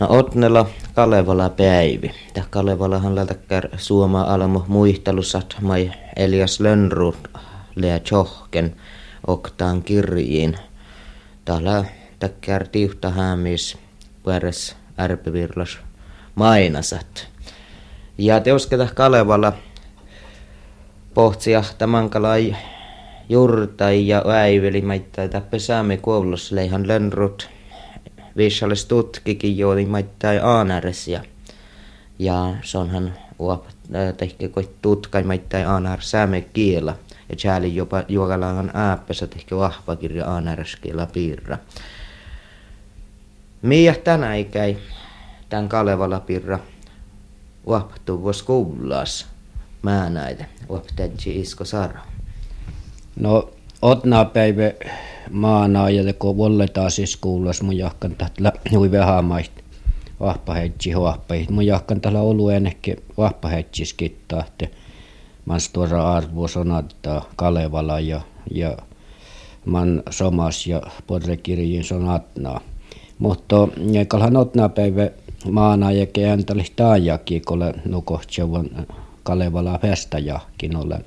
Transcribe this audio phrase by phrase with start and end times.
[0.00, 2.10] No Otnella Kalevala päivi.
[2.34, 7.30] Tää Kalevalahan lätäkkär suoma almu muistelusat mai Elias Lönnrut
[7.74, 8.76] lea Tjohken
[9.26, 10.56] oktaan kirjiin.
[11.44, 11.84] Täällä
[12.18, 13.78] täkkär tiuhta häämis
[14.22, 15.78] pueres ärpivirlas
[16.34, 17.28] mainasat.
[18.18, 19.52] Ja teusketa Kalevala
[21.14, 22.56] pohtsia tämän kalai
[23.28, 27.57] jurtai ja väiveli maittai tappe saami koulussa leihan Lönnrut
[28.38, 31.22] viisales tutkikin jooli maittai aanäres ja,
[32.18, 33.64] ja se onhan uop
[34.16, 36.96] tehkä koit tutkai maittai aanar sääme kiela
[37.28, 39.28] ja täällä jopa juokalaan ääppässä
[40.00, 41.58] kirja aanäres kiela piirra.
[43.62, 44.76] Miä tänä ikäi
[45.48, 46.58] tän Kalevala piirra
[47.66, 49.26] uoptu vuos kuulas
[49.82, 52.00] mä näitä uoptäjä isko sara.
[53.16, 53.50] No
[53.82, 54.72] otnaa päivä
[55.30, 59.50] maana ja kun volletaan siis kuulas mun jahkan tällä hui vähämait
[60.20, 61.50] vahpahetsi huoppait.
[61.50, 64.66] Mun jahkan tällä ollut ennenkin vahpahetsi skittaa, että
[65.44, 68.20] man tuossa arvo sonattaa Kalevala ja,
[68.50, 68.76] ja
[69.64, 72.60] man somas ja porrekirjin sonatnaa.
[73.18, 73.68] Mutta
[74.08, 75.10] kalhan otnaa päivä
[75.50, 78.86] maana ja kääntäli taajakin, kun nukohtsevan
[79.22, 81.04] Kalevala festajakin olen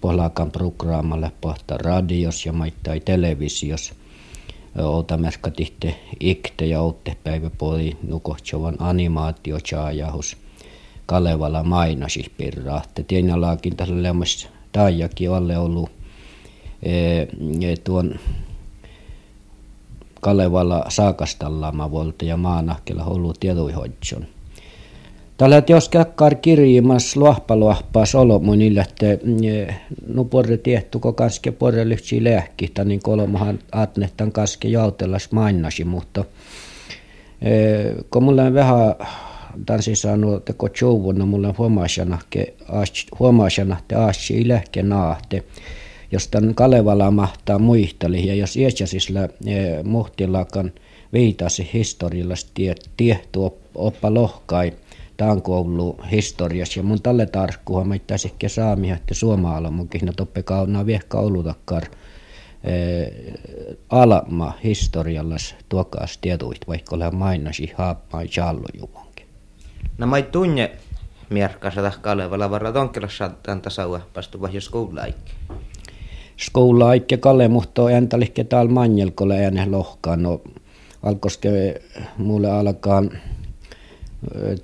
[0.00, 3.94] polakan programmalle pohta radios ja maittai televisiossa.
[4.82, 10.36] Outa merkka tihte ikte ja outte päivä poli nukohtsovan animaatio chaajahus.
[11.06, 12.82] Kalevala mainasi pirraa.
[12.94, 15.90] Te tienalaakin tällä lemmas taijakin alle ollut
[16.82, 18.14] e, tuon
[20.20, 24.26] Kalevala saakastallama volta ja maanahkella ollut tiedoihodjon.
[25.36, 29.06] Tällä jos käkkar kirjimas luahpaluahpaas olomun että
[30.06, 36.24] no porre tiehtuko kanske porre lyhtsi lääkki, niin kolmahan atnehtan kanske jautelas mainasi, mutta
[37.42, 37.52] e,
[38.10, 38.94] kun mulla on vähän
[39.66, 41.54] tansi saanut teko jouvuna, mulla on
[43.18, 45.42] huomaasana, että aassi ilähke naahte,
[46.12, 50.72] jos tämän Kalevala mahtaa muisteli, ja jos iäsisillä e, muhtilakan
[51.12, 54.72] viitasi historiallisesti tiehtu oppa lohkai,
[55.46, 56.80] ollut historiassa.
[56.80, 61.18] Ja mun tälle tarkkuha mä ittäis ehkä saami, että suomaalla mun kihna toppe kaunaa viehka
[61.18, 61.82] olutakkar
[62.64, 63.12] eh,
[63.90, 69.26] alma historiallas tuokaas tietuit, vaikka ole mainasi haappaan jallojuvonkin.
[69.98, 70.70] No mä tunne
[71.30, 75.32] mierkkasata Kalevalla varra tonkelassa tämän tasaua pastu vai skoulaikki.
[76.36, 80.22] Skoulaikki Kalle muhto entälihke täällä manjelkolle ääne lohkaan.
[80.22, 80.40] No
[81.02, 81.80] alkoske
[82.18, 83.10] mulle alkaan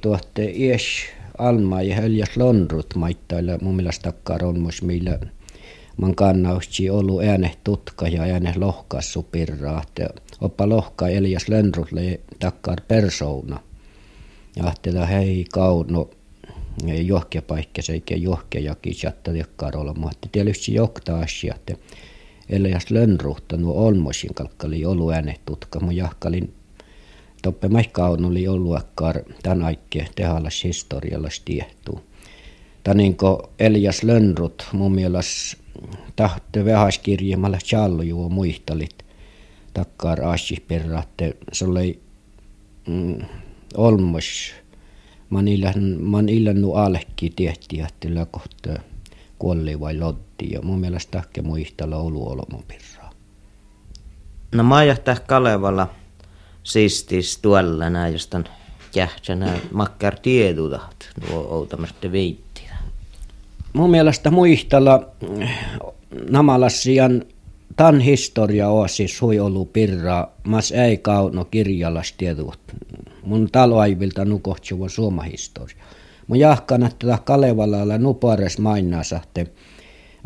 [0.00, 0.82] tuotte ies
[1.38, 5.18] alma ja höljas lonrut maittailla mun mielestä takkaronmus millä
[5.96, 9.82] man kannaustsi ollut ääne tutka ja ääne lohkassu pirraa.
[10.40, 13.60] Oppa lohka Elias Lönnrutle takkar persoona.
[14.62, 16.10] Ahtela hei kauno
[17.04, 21.12] johkia paikka eikä johkia jaki chatta jakkaar olla mutta tietysti jokta
[21.56, 21.74] että
[22.48, 26.54] Elias Lönnruhta nuo olmosin kalkkali ollut ääne tutka mun jahkalin
[27.42, 28.44] toppe on oli
[28.78, 32.00] akkaar tän aikke tehallas historiallas tiehtuu.
[32.84, 33.16] Tän niin
[33.58, 35.62] Elias Lönnrut mun mielestä
[36.16, 37.58] tahte vähäiskirjimalla
[38.02, 39.04] juo muistalit
[39.74, 42.00] takkaar aasi perraatte se oli
[42.88, 43.16] mm,
[43.76, 44.54] olmos
[45.30, 48.82] man illan man illannu alekki tiehti että kohta
[49.38, 53.10] kuolli vai lotti ja mun mielestä tahke muistella oluolomon pirraa.
[54.54, 54.76] No mä
[55.26, 55.88] Kalevalla
[56.62, 58.44] sistis tuolla nää jostain
[58.94, 62.76] kähtsänä makkar tiedutat nuo outamasta veittiä.
[63.72, 65.08] Mun mielestä muistella
[66.30, 67.24] namalassian
[67.76, 72.58] tan historia on siis hui ollut pirraa, mas ei kauno kirjallas tiedut.
[73.22, 75.84] Mun taloaivilta nukohtsuva suoma historia.
[76.26, 76.38] Mun
[76.86, 79.02] että Kalevalalla nupares mainaa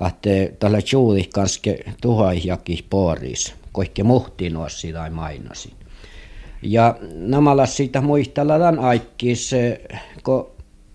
[0.08, 5.72] että tällä juuri kanske tuhaijakin poris, koikke muhtiin ossi tai mainasin.
[6.68, 9.50] Ja namalla siitä muistellaan aikkis,
[10.24, 10.50] kun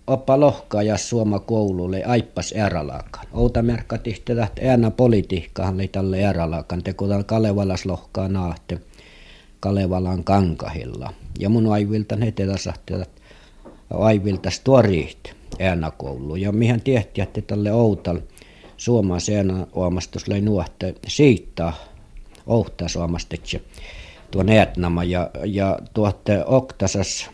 [0.08, 3.26] oppa lohkaa suoma koululle aippas eralaakan.
[3.34, 8.80] Outa merkka tihtellä, että äänä politiikkahan oli tälle eralaakan, te kun Kalevalas lohkaa naahte
[9.60, 11.14] Kalevalan kankahilla.
[11.40, 13.22] Ja mun aivilta ne tetäsahti, että
[13.94, 16.36] aivilta storiit äänä koulu.
[16.36, 18.20] Ja mihän tiehti, että tälle outal
[18.78, 21.74] suomaan seenä omastus löi nuotte siitä
[22.48, 23.62] ouhtaa suomastetsi
[24.32, 27.30] tuon Eetnama ja, ja tuotte Oktasas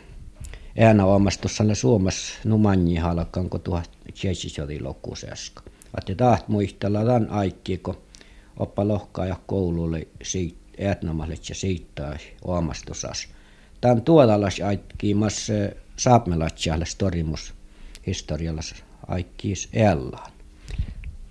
[0.80, 3.90] äänäomastussa Suomessa numanji halkan, kun tuhat
[4.64, 5.64] oli lokuseska.
[5.98, 7.98] Että taht muistella tämän aikki, kun
[8.58, 13.28] oppa lohkaa ja koululle siitä Eetnamalle ja siitä omastusas
[13.82, 15.48] tämän tuodalas aikkiimas
[15.98, 17.54] saapmelatsialle storimus
[18.08, 18.76] historiallas
[19.08, 20.32] aikkiis ellaan.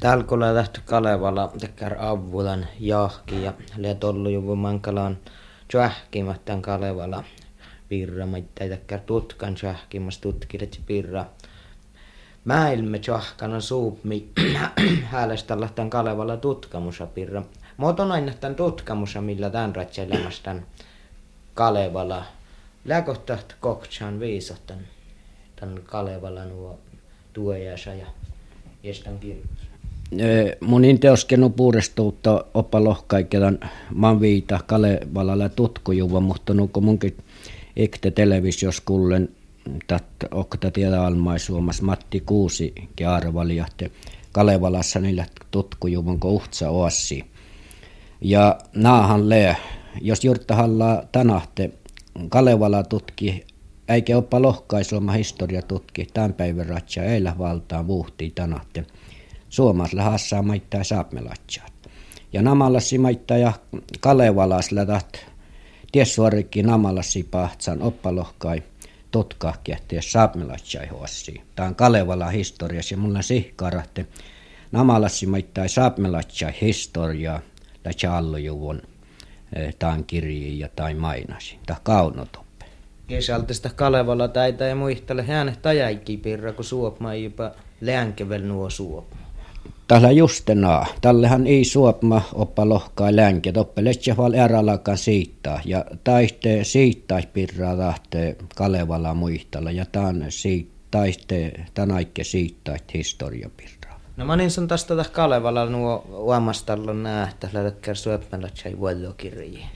[0.01, 5.19] Tälkola lähti Kalevala tekär avulan jahki ja le tollu juvu mankalaan
[5.69, 7.25] tjähkimättään Kalevala
[7.89, 11.25] pirra, mutta ei tekär tutkan tjähkimässä tutkilet pirra.
[12.45, 14.29] Mäilme tjahkana suupmi
[15.13, 17.43] häälestä tämän Kalevala tutkamusa pirra.
[17.77, 20.55] Muoton aina tämän tutkamusa, millä tämän ratselemasta
[21.55, 22.25] Kalevala.
[22.85, 24.79] Läkohtaht koktsan viisottan
[25.57, 26.79] tämän Kalevala nuo
[27.33, 28.07] tuojasa ja
[28.83, 29.76] jestan kirjoitus
[30.61, 33.59] mun inteoskenu puurestuutta oppa lohkaikelan
[33.95, 37.17] man viita Kalevalalla tutkujuva, mutta nuko munkin
[37.77, 39.29] ikte televisiossa kullen
[39.87, 42.75] tat okta tiedä almai suomas Matti Kuusi
[43.09, 43.91] arvalijahte
[44.33, 47.25] Kalevalassa niillä tutkujuvan ko uhtsa oassi.
[48.21, 49.57] Ja naahan le,
[50.01, 50.21] jos
[50.51, 51.71] hallaa tänahte
[52.29, 53.45] Kalevala tutki
[53.89, 56.07] eikä oppa lohkaisuoma historia tutki.
[56.15, 58.85] Tämän päivän ratsia eillä valtaan vuhtii tänahte
[59.49, 61.73] suomasla hassaa maittaa saapmelatsaat.
[62.33, 63.53] Ja namallassi maittaa ja
[64.01, 65.27] Kalevalas lätät
[65.93, 68.63] tiessuorikki namallassi pahtsan oppalohkai
[69.11, 71.43] tutkahki, että saapmelatsai huossi.
[71.55, 74.07] Tämä on Kalevala historiassa ja mulla sihkarahte
[74.73, 77.41] namalassi maittaa saapmelatsai historiaa
[77.85, 78.83] la challujuvun
[79.53, 81.59] eh, taan kirjiin ja tai mainasi.
[81.67, 82.65] Tämä kaunotoppe.
[83.07, 87.51] Kesältä Kalevala täitä ja muistele hänet tajaikin pirra, kun suopma jopa
[87.81, 89.26] läänkevel nuo suopma.
[89.89, 90.87] Tällä justenaa.
[91.01, 93.53] Tällähän ei suopma oppa lohkaa länke.
[93.53, 93.83] Toppe
[94.17, 95.61] val eralakan siittaa.
[95.65, 99.71] Ja taiste siittaa pirraa tahte Kalevala muistella.
[99.71, 104.01] Ja tämän siit, taiste tänaikke siittaa historia pirraa.
[104.17, 107.49] No mä niin sun tästä Kalevala nuo uomastalla nähtä.
[107.53, 109.67] Lähdekään suopmalla tjai vuodokirjiin.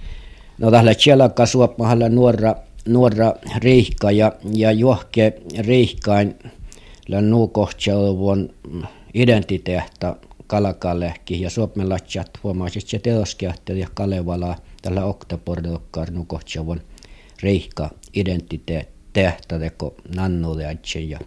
[0.58, 2.54] No tällä tjelakka suopmahalla nuora,
[2.88, 6.38] nuora riihka ja, ja juohke riihkain
[7.20, 8.50] nuukohtsauvon
[9.14, 10.16] identiteetta
[10.46, 16.80] kalakalehki ja suomalaisjat huomaisit se teoskiahte ja Kalevala tällä oktapordokkaan nukohtsavon
[17.42, 21.18] reikka identiteettä teko nannuleatse ja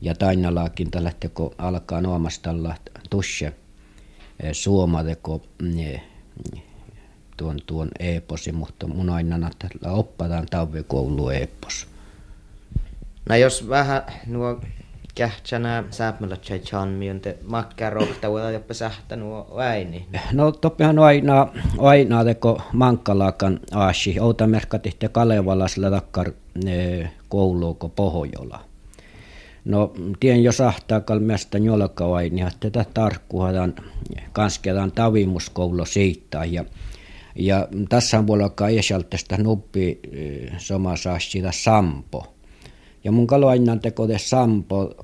[0.00, 2.74] ja tainalaakin tällä teko alkaa nuomastalla
[3.10, 3.52] tusse
[4.40, 5.42] e, suoma teko
[7.36, 11.86] tuon, tuon eposi, mutta mun aina tällä oppataan tavvikoulu epos.
[13.28, 14.60] No jos vähän nuo
[15.14, 20.06] kähtsänä sääpmällä tjäjän myönte makkaa rohta uudella jopa sähtä nuo väini.
[20.32, 21.48] No toppihan aina,
[21.78, 24.20] aina teko mankkalakan aasi.
[24.20, 26.32] Outa merkkatihte Kalevalasla takkar
[27.28, 28.60] kouluuko Pohjola.
[29.64, 33.74] No tien jo sahtaa kalmeesta njolka vaini, että tätä tarkkuhadan
[34.32, 36.64] kanskedan tavimuskoulu siitä ja
[37.34, 40.00] ja tässä on puolella esaltesta nuppi
[40.58, 42.34] soma saa sitä sampo
[43.04, 44.94] ja mun kaloinnan teko de sampo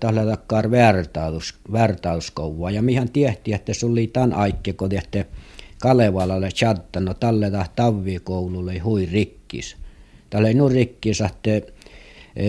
[0.00, 2.70] tällä takkaan vertaus, vertauskouvaa.
[2.70, 5.24] Ja mihän tiehti, että se oli tämän aikke, kun tehty
[5.78, 9.76] Kalevalalle chatta, no tälle tavvikoululle hui rikkis.
[10.30, 11.50] Tälle ei rikkis, että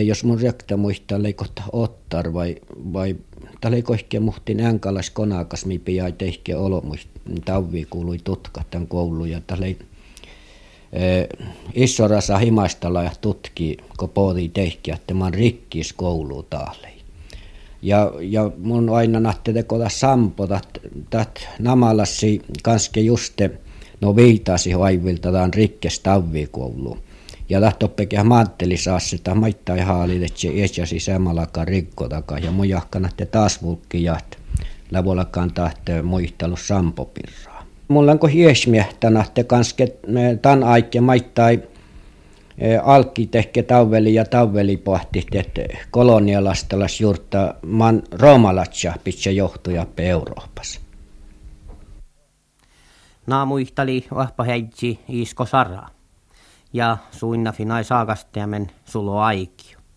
[0.06, 2.56] jos mun rekta muistaa leikota ottar vai,
[2.94, 3.16] vai
[3.62, 7.10] tälle ei kohke muhtin änkalas konakas, mi pijai tehke olo muist,
[7.46, 9.78] tavvi kuului tutkat tämän koulu ja tälle ei
[11.74, 16.88] Issorassa himastalla ja tutki, kun pohtii tehkiä, että mä rikkis koulu taalle.
[17.82, 21.26] Ja, ja mun aina nähti tekoda sampo, että
[21.60, 23.52] namalassi kanske juste
[24.02, 27.00] no viitasi vaivilta tämän rikkes tavvikouluun.
[27.50, 30.96] Ja lähtöppekin mantteli saa sitä maittaa ja haalit, että se iäsi
[31.64, 32.40] rikko takaa.
[32.40, 34.20] Ja mun jahkana taas vulkki ja
[34.92, 37.53] lävolakaan tahte muistelu sampopirraa
[37.94, 39.88] mulla on hiesmiehtänä te kanske
[40.42, 41.60] tan aikke maittai
[42.58, 50.80] e, alkki tehke tavveli ja tavveli pohti, että kolonialastalas juurta man roomalatsa pitse johtuja Euroopassa.
[53.28, 55.90] Naamuihtali vahpa heitsi isko saraa
[56.74, 59.73] ja suinna finai saakasteamen sulo aikio.